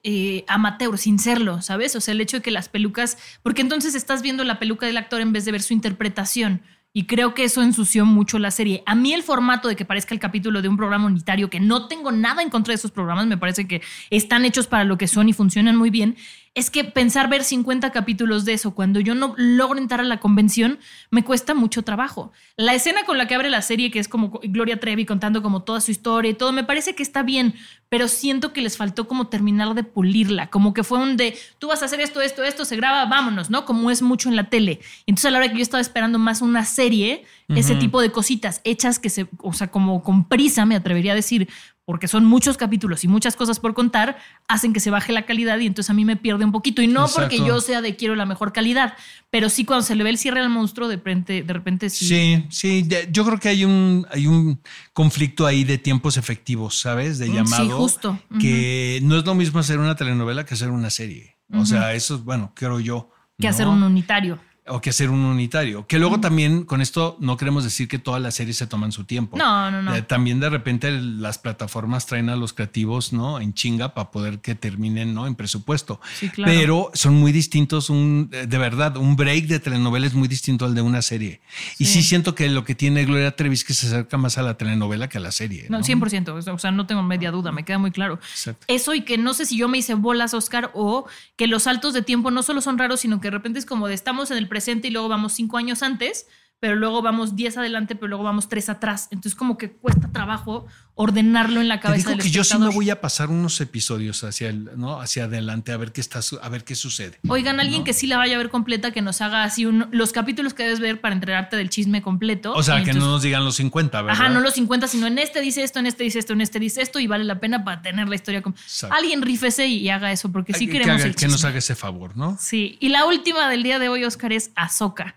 [0.03, 1.95] eh, amateur, sin serlo, ¿sabes?
[1.95, 4.97] O sea, el hecho de que las pelucas, porque entonces estás viendo la peluca del
[4.97, 6.61] actor en vez de ver su interpretación.
[6.97, 8.81] Y creo que eso ensució mucho la serie.
[8.87, 11.87] A mí el formato de que parezca el capítulo de un programa unitario, que no
[11.87, 15.07] tengo nada en contra de esos programas, me parece que están hechos para lo que
[15.07, 16.17] son y funcionan muy bien,
[16.57, 20.19] es que pensar ver 50 capítulos de eso cuando yo no logro entrar a la
[20.19, 20.79] convención
[21.11, 22.31] me cuesta mucho trabajo.
[22.55, 25.61] La escena con la que abre la serie, que es como Gloria Trevi contando como
[25.61, 27.53] toda su historia y todo, me parece que está bien,
[27.89, 31.67] pero siento que les faltó como terminar de pulirla, como que fue un de, tú
[31.67, 33.63] vas a hacer esto, esto, esto, se graba, vámonos, ¿no?
[33.63, 34.79] Como es mucho en la tele.
[35.05, 38.61] Entonces a la hora que yo estaba esperando más una serie, ese tipo de cositas
[38.63, 41.47] hechas que se, o sea, como con prisa, me atrevería a decir,
[41.87, 44.17] porque son muchos capítulos y muchas cosas por contar,
[44.49, 46.81] hacen que se baje la calidad y entonces a mí me pierde un poquito.
[46.81, 48.93] Y no porque yo sea de quiero la mejor calidad,
[49.29, 52.05] pero sí cuando se le ve el cierre al monstruo, de repente, de repente sí.
[52.05, 54.59] Sí, sí, yo creo que hay un, hay un
[54.91, 57.19] conflicto ahí de tiempos efectivos, ¿sabes?
[57.19, 57.77] De Mm, sí, llamado.
[57.77, 58.19] justo.
[58.31, 58.39] Ujú.
[58.41, 61.37] Que no es lo mismo hacer una telenovela que hacer una serie.
[61.53, 63.09] O sea, eso, bueno, creo yo.
[63.39, 63.51] Que ¿no?
[63.53, 64.39] hacer un unitario.
[64.69, 65.85] O que hacer un unitario.
[65.87, 69.03] Que luego también con esto no queremos decir que todas las series se toman su
[69.03, 69.37] tiempo.
[69.37, 69.95] No, no, no.
[69.95, 73.39] Eh, también de repente las plataformas traen a los creativos, ¿no?
[73.39, 75.27] En chinga para poder que terminen, ¿no?
[75.27, 75.99] En presupuesto.
[76.15, 76.51] Sí, claro.
[76.51, 80.65] Pero son muy distintos, un, eh, de verdad, un break de telenovela es muy distinto
[80.65, 81.41] al de una serie.
[81.77, 84.41] Y sí siento que lo que tiene Gloria Trevi es que se acerca más a
[84.41, 85.67] la telenovela que a la serie.
[85.69, 85.83] No, ¿no?
[85.83, 88.19] 100%, o sea, no tengo media duda, me queda muy claro.
[88.31, 88.65] Exacto.
[88.67, 91.93] Eso y que no sé si yo me hice bolas, Oscar, o que los saltos
[91.93, 94.37] de tiempo no solo son raros, sino que de repente es como de estamos en
[94.37, 96.25] el presente y luego vamos cinco años antes,
[96.59, 99.07] pero luego vamos 10 adelante, pero luego vamos 3 atrás.
[99.11, 100.65] Entonces como que cuesta trabajo
[100.95, 103.61] ordenarlo en la Te cabeza digo del que yo sí me voy a pasar unos
[103.61, 104.99] episodios hacia el, ¿no?
[104.99, 107.19] hacia adelante a ver qué está a ver qué sucede.
[107.27, 110.11] Oigan, alguien que sí la vaya a ver completa, que nos haga así un- los
[110.13, 112.53] capítulos que debes ver para enterarte del chisme completo.
[112.53, 114.19] O sea, que entonces- no nos digan los 50, ¿verdad?
[114.19, 116.57] Ajá, no los 50, sino en este dice esto, en este dice esto, en este
[116.59, 118.41] dice esto y vale la pena para tener la historia.
[118.41, 118.55] Como...
[118.55, 118.95] Exacto.
[118.95, 121.49] Alguien rífese y haga eso porque sí que, queremos haga- el que nos chisme.
[121.49, 122.35] haga ese favor, ¿no?
[122.41, 125.15] Sí, y la última del día de hoy, Oscar, es Ahsoka.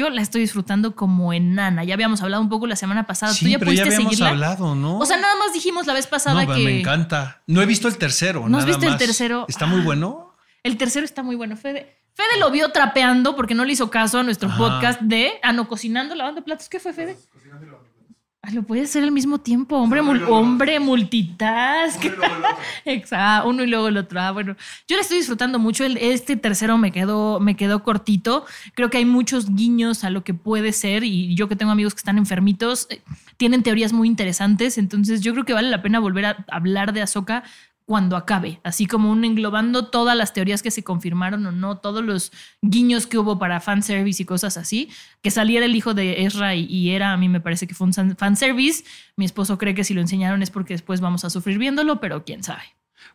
[0.00, 1.84] Yo la estoy disfrutando como enana.
[1.84, 3.34] Ya habíamos hablado un poco la semana pasada.
[3.34, 4.30] Sí, ¿Tú ya pero ya pudiste habíamos seguirla?
[4.30, 4.98] hablado, ¿no?
[4.98, 7.42] O sea, nada más dijimos la vez pasada no, que me encanta.
[7.46, 8.48] No he visto el tercero.
[8.48, 9.44] ¿No has nada visto el tercero?
[9.48, 9.84] Está muy Ah.
[9.84, 10.34] bueno.
[10.62, 11.56] el tercero está muy bueno.
[11.56, 14.58] Fede, Fede lo vio trapeando porque no le hizo caso a nuestro Ajá.
[14.58, 16.68] podcast de, ah, no, cocinando, lavando platos.
[16.70, 17.16] ¿Qué fue, Fede?
[17.52, 17.58] Ah,
[18.52, 22.02] lo puede hacer al mismo tiempo, hombre, mul- hombre multitask.
[22.84, 24.20] Exacto, uno y luego el otro.
[24.20, 24.56] Ah, bueno,
[24.88, 25.84] yo le estoy disfrutando mucho.
[25.84, 28.44] Este tercero me quedó, me quedó cortito.
[28.74, 31.94] Creo que hay muchos guiños a lo que puede ser y yo que tengo amigos
[31.94, 33.02] que están enfermitos, eh,
[33.36, 34.78] tienen teorías muy interesantes.
[34.78, 37.44] Entonces yo creo que vale la pena volver a hablar de Ahsoka
[37.90, 42.04] cuando acabe, así como un englobando todas las teorías que se confirmaron o no, todos
[42.04, 42.30] los
[42.62, 44.90] guiños que hubo para fanservice y cosas así,
[45.22, 47.88] que saliera el hijo de Ezra y, y era, a mí me parece que fue
[47.88, 48.84] un fanservice,
[49.16, 52.24] mi esposo cree que si lo enseñaron es porque después vamos a sufrir viéndolo, pero
[52.24, 52.62] quién sabe.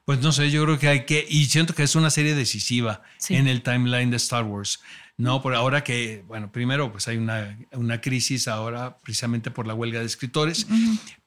[0.03, 3.01] Pues no sé, yo creo que hay que, y siento que es una serie decisiva
[3.17, 3.35] Sí.
[3.35, 4.81] en el timeline de Star Wars.
[5.17, 9.73] No, por ahora que, bueno, primero pues hay una, una crisis ahora precisamente por la
[9.73, 10.67] huelga de escritores,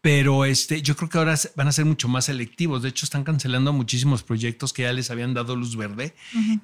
[0.03, 2.83] pero este, yo creo que ahora van a ser mucho más selectivos.
[2.83, 6.14] De hecho, están cancelando muchísimos proyectos que ya les habían dado luz verde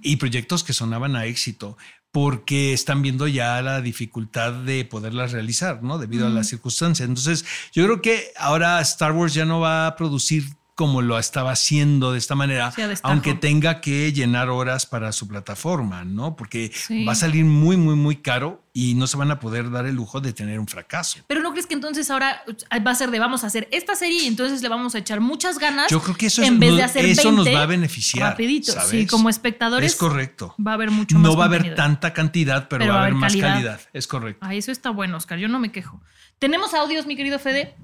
[0.02, 1.78] y proyectos que sonaban a éxito
[2.12, 5.98] porque están viendo ya la dificultad de poderlas realizar, ¿no?
[5.98, 7.08] Debido a las circunstancias.
[7.08, 11.52] Entonces, yo creo que ahora Star Wars ya no va a producir como lo estaba
[11.52, 16.34] haciendo de esta manera, Sí, aunque tenga que llenar horas para su plataforma, ¿no?
[16.34, 17.04] Porque Sí.
[17.04, 19.94] va a salir muy, muy, muy caro y no se van a poder dar el
[19.94, 21.20] lujo de tener un fracaso.
[21.28, 22.42] Pero ¿no crees que entonces ahora
[22.84, 25.20] va a ser de vamos a hacer esta serie y entonces le vamos a echar
[25.20, 25.88] muchas ganas?
[25.92, 27.66] Yo creo que eso, es- en vez no- de hacer eso nos 20 va a
[27.66, 28.30] beneficiar.
[28.32, 29.92] Rapidito, sí, como espectadores.
[29.92, 30.56] Es correcto.
[30.64, 33.14] Va a haber mucho más No va a haber tanta cantidad, pero, va a haber
[33.14, 33.80] más calidad.
[33.92, 34.44] Es correcto.
[34.50, 35.38] Eso está bueno, Oscar.
[35.38, 36.02] Yo no me quejo.
[36.40, 37.76] Tenemos audios, mi querido Fede.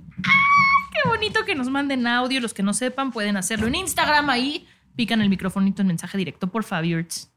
[0.90, 2.40] Qué bonito que nos manden audio.
[2.40, 4.66] Los que no sepan pueden hacerlo en Instagram ahí.
[4.96, 7.30] Pican el microfonito en mensaje directo por Fabiurts.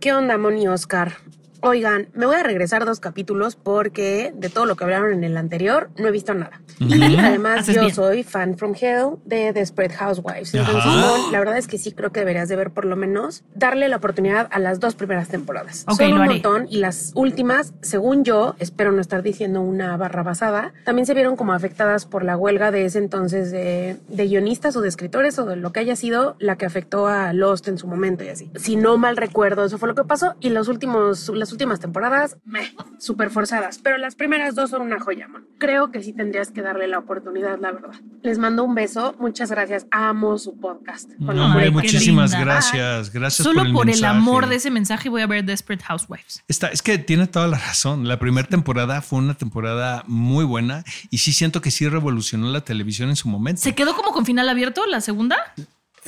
[0.00, 1.18] ¿Qué onda, Moni Oscar?
[1.62, 5.36] Oigan, me voy a regresar dos capítulos porque de todo lo que hablaron en el
[5.36, 6.60] anterior no he visto nada.
[6.78, 7.94] Y además Haces yo bien.
[7.94, 10.54] soy fan from Hell de Desperate Housewives.
[10.54, 10.84] Entonces,
[11.30, 13.96] la verdad es que sí creo que deberías de ver por lo menos darle la
[13.96, 15.84] oportunidad a las dos primeras temporadas.
[15.96, 16.30] Son un haré.
[16.34, 21.14] montón y las últimas, según yo, espero no estar diciendo una barra basada, también se
[21.14, 25.38] vieron como afectadas por la huelga de ese entonces de, de guionistas o de escritores
[25.38, 28.28] o de lo que haya sido la que afectó a Lost en su momento y
[28.28, 28.50] así.
[28.56, 32.36] Si no mal recuerdo, eso fue lo que pasó y los últimos, las últimas temporadas,
[32.44, 35.44] meh, súper forzadas, pero las primeras dos son una joya, man.
[35.58, 37.94] Creo que sí tendrías que darle la oportunidad, la verdad.
[38.22, 41.10] Les mando un beso, muchas gracias, amo su podcast.
[41.24, 42.44] Con No, hombre, muchísimas linda.
[42.44, 43.12] gracias.
[43.12, 44.16] Gracias Solo por el por el, mensaje.
[44.16, 46.42] amor de ese mensaje voy a ver Desperate Housewives.
[46.48, 48.06] Está, es que tiene toda la razón.
[48.08, 52.60] La primera temporada fue una temporada muy buena y sí siento que sí revolucionó la
[52.62, 53.60] televisión en su momento.
[53.60, 55.36] ¿Se quedó como con final abierto la segunda?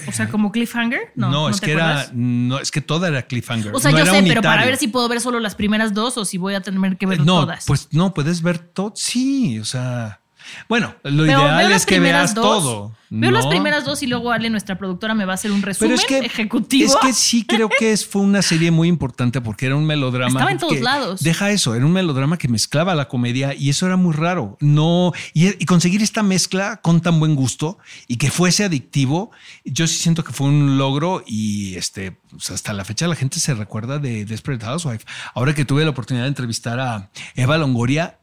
[0.08, 1.12] O sea, como cliffhanger.
[1.16, 2.04] No, No, ¿no es que acuerdas?
[2.06, 3.74] era, no, es que toda era cliffhanger.
[3.74, 6.16] O sea, no yo sé, pero para ver si puedo ver solo las primeras dos
[6.18, 7.66] o si voy a tener que ver no, todas.
[7.66, 8.92] pues no, puedes ver todo.
[8.96, 10.20] Sí, o sea,
[10.68, 12.44] bueno, lo Pero ideal es que veas dos.
[12.44, 12.96] todo.
[13.14, 15.90] Veo las primeras dos y luego Ale, nuestra productora, me va a hacer un resumen
[15.90, 16.88] Pero es que ejecutivo.
[16.88, 20.30] Es que sí creo que es, fue una serie muy importante porque era un melodrama.
[20.30, 21.22] Estaba en todos que- lados.
[21.22, 24.56] Deja eso, era un melodrama que mezclaba la comedia y eso era muy raro.
[24.60, 29.30] No, y, y conseguir esta mezcla con tan buen gusto y que fuese adictivo,
[29.64, 33.40] yo sí siento que fue un logro y este, pues, hasta la fecha la gente
[33.40, 35.04] se recuerda de Desperate Housewife.
[35.34, 38.18] Ahora que tuve la oportunidad de entrevistar a Eva Longoria,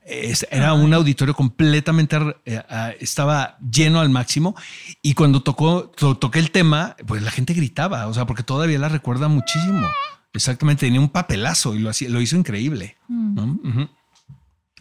[0.49, 4.55] era un auditorio completamente, eh, ah, estaba lleno al máximo
[5.01, 8.79] y cuando tocó, to- toqué el tema, pues la gente gritaba, o sea, porque todavía
[8.79, 9.87] la recuerda muchísimo.
[10.33, 12.97] Exactamente, tenía un papelazo y lo, hacía- lo hizo increíble.
[13.07, 13.59] ¿no?
[13.63, 13.89] Ujú.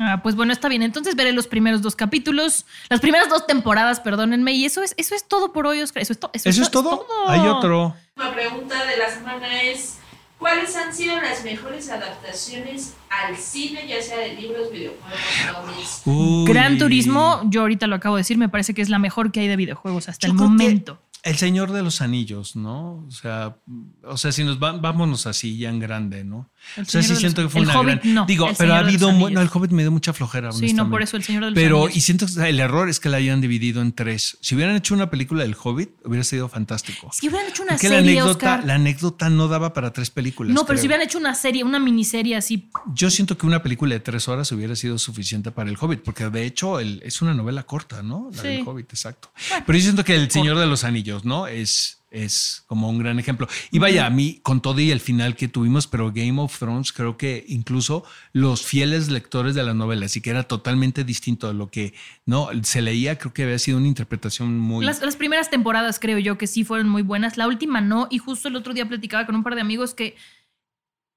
[0.00, 0.82] Ah, pues bueno, está bien.
[0.82, 4.52] Entonces veré los primeros dos capítulos, las primeras dos temporadas, perdónenme.
[4.52, 6.02] Y eso es, eso es todo por hoy, Oscar.
[6.02, 7.04] Eso es, to- eso ¿Eso es to- todo?
[7.26, 7.96] Hay otro.
[8.14, 9.97] La pregunta de la semana es,
[10.38, 15.18] ¿cuáles han sido las mejores adaptaciones al cine, ya sea de libros, videojuegos,
[15.54, 16.02] cómics?
[16.04, 16.44] Uy.
[16.46, 19.40] Gran Turismo, yo ahorita lo acabo de decir, me parece que es la mejor que
[19.40, 21.02] hay de videojuegos hasta Yo el momento.
[21.24, 23.04] El Señor de los Anillos, ¿no?
[23.06, 23.56] O sea,
[24.04, 26.48] o sea, si nos va- vámonos así ya en grande, ¿no?
[26.76, 28.14] El o sea, sí siento que fue el una Hobbit, gran.
[28.14, 29.12] no, Digo, pero ha habido.
[29.12, 30.52] No, el Hobbit me dio mucha flojera.
[30.52, 31.96] Sí, no, por eso el Señor de los Pero, Anillos.
[31.96, 34.38] y siento que el error es que la hayan dividido en tres.
[34.40, 37.10] Si hubieran hecho una película del Hobbit, hubiera sido fantástico.
[37.12, 38.64] Si hubieran hecho una Porque la serie, anécdota, Oscar.
[38.66, 40.52] la anécdota no daba para tres películas.
[40.54, 40.80] no, pero creo.
[40.82, 42.70] si hubieran hecho una serie, una miniserie así.
[42.94, 46.28] Yo siento que una película de tres horas hubiera sido suficiente para el Hobbit, porque
[46.28, 48.30] de hecho el- es una novela corta, ¿no?
[48.34, 48.48] La Sí.
[48.48, 49.32] del Hobbit, exacto.
[49.66, 51.46] Pero yo siento que El Señor de los Anillos, ¿no?
[51.46, 53.48] Es, es como un gran ejemplo.
[53.70, 56.92] Y vaya, a mí, con todo y el final que tuvimos, pero Game of Thrones,
[56.92, 61.52] creo que incluso los fieles lectores de la novela, así que era totalmente distinto a
[61.52, 61.94] lo que
[62.24, 64.84] no se leía, creo que había sido una interpretación muy.
[64.84, 67.36] Las, las primeras temporadas creo yo que sí fueron muy buenas.
[67.36, 68.08] La última no.
[68.10, 70.16] Y justo el otro día platicaba con un par de amigos que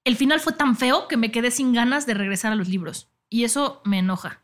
[0.04, 3.10] el final fue tan feo que me quedé sin ganas de regresar a los libros.
[3.30, 4.41] Y eso me enoja.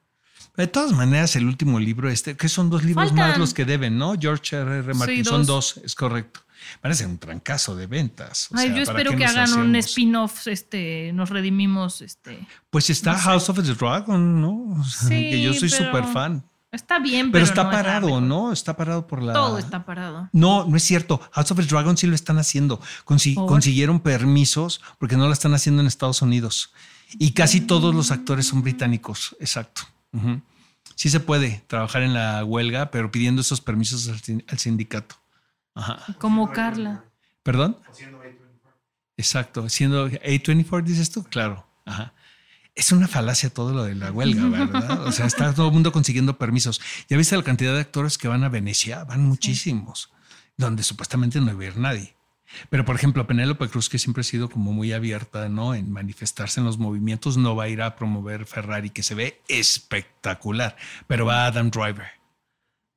[0.58, 3.30] De todas maneras, el último libro, este, que son dos libros Faltan.
[3.30, 4.16] más los que deben, ¿no?
[4.20, 4.80] George R.
[4.80, 4.94] R.
[4.96, 5.78] Martin, Sí, son dos.
[5.84, 6.42] es correcto.
[6.82, 8.50] Parece un trancazo de ventas.
[8.52, 12.46] o Ay, sea, yo ¿para espero que hagan un spin-off, este, nos redimimos, este.
[12.72, 13.24] Pues está no sé.
[13.26, 14.80] House of the Dragon, ¿no?
[14.80, 16.44] O sea, Sí, que yo soy súper fan.
[16.72, 18.20] Está bien, Pero, pero, está no parado.
[18.22, 18.52] ¿no?
[18.52, 19.32] Está parado por la.
[19.34, 20.30] Todo está parado.
[20.34, 21.22] No, no es cierto.
[21.32, 22.82] House of the Dragon sí lo están haciendo.
[23.06, 23.46] Consi- ¿Por?
[23.46, 26.74] consiguieron permisos porque no lo están haciendo en Estados Unidos.
[27.20, 29.36] Y casi todos los actores son británicos.
[29.40, 29.84] Exacto.
[30.96, 35.16] Sí se puede trabajar en la huelga, pero pidiendo esos permisos al sindicato.
[35.76, 36.16] Ajá.
[36.20, 37.06] Como Carla.
[37.44, 37.78] ¿Perdón?
[39.16, 39.70] Exacto.
[39.70, 41.68] Siendo A24, dices tú, claro.
[41.86, 42.14] Ajá.
[42.74, 45.06] Es una falacia todo lo de la huelga, ¿verdad?
[45.06, 46.82] O sea, está todo el mundo consiguiendo permisos.
[47.10, 49.04] ¿Ya viste la cantidad de actores que van a Venecia?
[49.04, 50.12] Van muchísimos,
[50.58, 52.17] donde supuestamente no iba a ir nadie.
[52.70, 55.76] Pero, por ejemplo, Penélope Cruz, que siempre ha sido como muy abierta, ¿no?
[55.76, 59.42] En manifestarse en los movimientos, no va a ir a promover Ferrari, que se ve
[59.48, 60.76] espectacular,
[61.08, 62.18] pero va Adam Driver.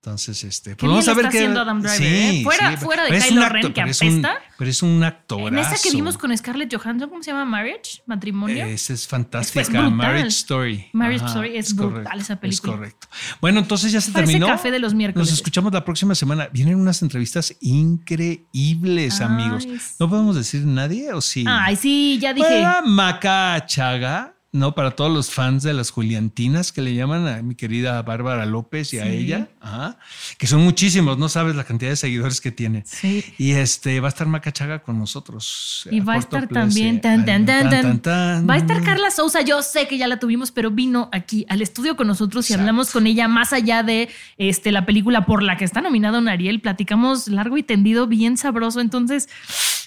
[0.02, 2.40] Entonces, este, Qué bien lo está haciendo Adam Driver, ¿eh?
[2.42, 4.38] Fuera- fuera de Kylo Ren, que pero es un- apesta.
[4.56, 5.48] pero es un actorazo.
[5.48, 7.44] En esa que vimos con Scarlett Johansson, ¿cómo se llama?
[7.44, 8.64] Marriage, matrimonio.
[8.64, 9.90] Esa es Es fantástica.
[9.90, 10.86] Marriage Story.
[10.94, 12.72] Marriage Story es brutal correcto, esa película.
[12.72, 13.08] Es correcto.
[13.42, 14.46] Bueno, entonces ya se Parece terminó.
[14.46, 15.28] café de los miércoles.
[15.28, 16.48] Nos escuchamos la próxima semana.
[16.50, 19.64] Vienen unas entrevistas increíbles, Ay, amigos.
[19.64, 19.76] sí.
[19.98, 21.44] ¿No podemos decir nadie o sí?
[21.46, 22.48] Ay, sí, ya dije.
[22.48, 24.74] Para Maca Chaga, ¿no?
[24.74, 28.92] Para todos los fans de las Juliantinas que le llaman a mi querida Bárbara López
[28.94, 29.08] y a Sí.
[29.10, 29.98] ella, ajá,
[30.38, 32.82] que son muchísimos, no sabes la cantidad de seguidores que tiene.
[32.84, 33.24] Sí.
[33.38, 35.88] Y este va a estar Maca Chaga con nosotros.
[35.90, 37.00] Y va a estar también.
[37.00, 37.82] Tan, tan, tan, Tan, tan.
[37.82, 38.48] tan, tan.
[38.50, 39.40] Va a estar Carla Sousa.
[39.42, 42.62] Yo sé que ya la tuvimos, pero vino aquí al estudio con nosotros y Exacto.
[42.62, 46.28] hablamos con ella más allá de este, la película por la que está nominada un
[46.28, 46.60] Ariel.
[46.60, 48.80] Platicamos largo y tendido, bien sabroso.
[48.80, 49.28] Entonces,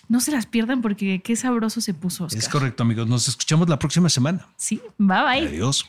[0.08, 2.26] no se las pierdan porque qué sabroso se puso.
[2.26, 2.40] Oscar.
[2.40, 3.08] Es correcto, amigos.
[3.08, 4.48] Nos escuchamos la próxima semana.
[4.58, 5.48] Sí, bye bye.
[5.48, 5.86] Adiós.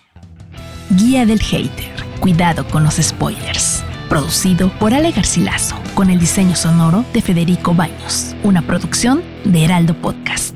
[0.91, 2.05] Guía del Hater.
[2.21, 3.83] Cuidado con los spoilers.
[4.09, 8.35] Producido por Ale Garcilaso, con el diseño sonoro de Federico Baños.
[8.43, 10.55] Una producción de Heraldo Podcast.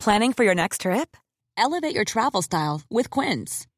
[0.00, 1.16] Planning for your next trip?
[1.56, 3.66] Elevate your travel style with Quince.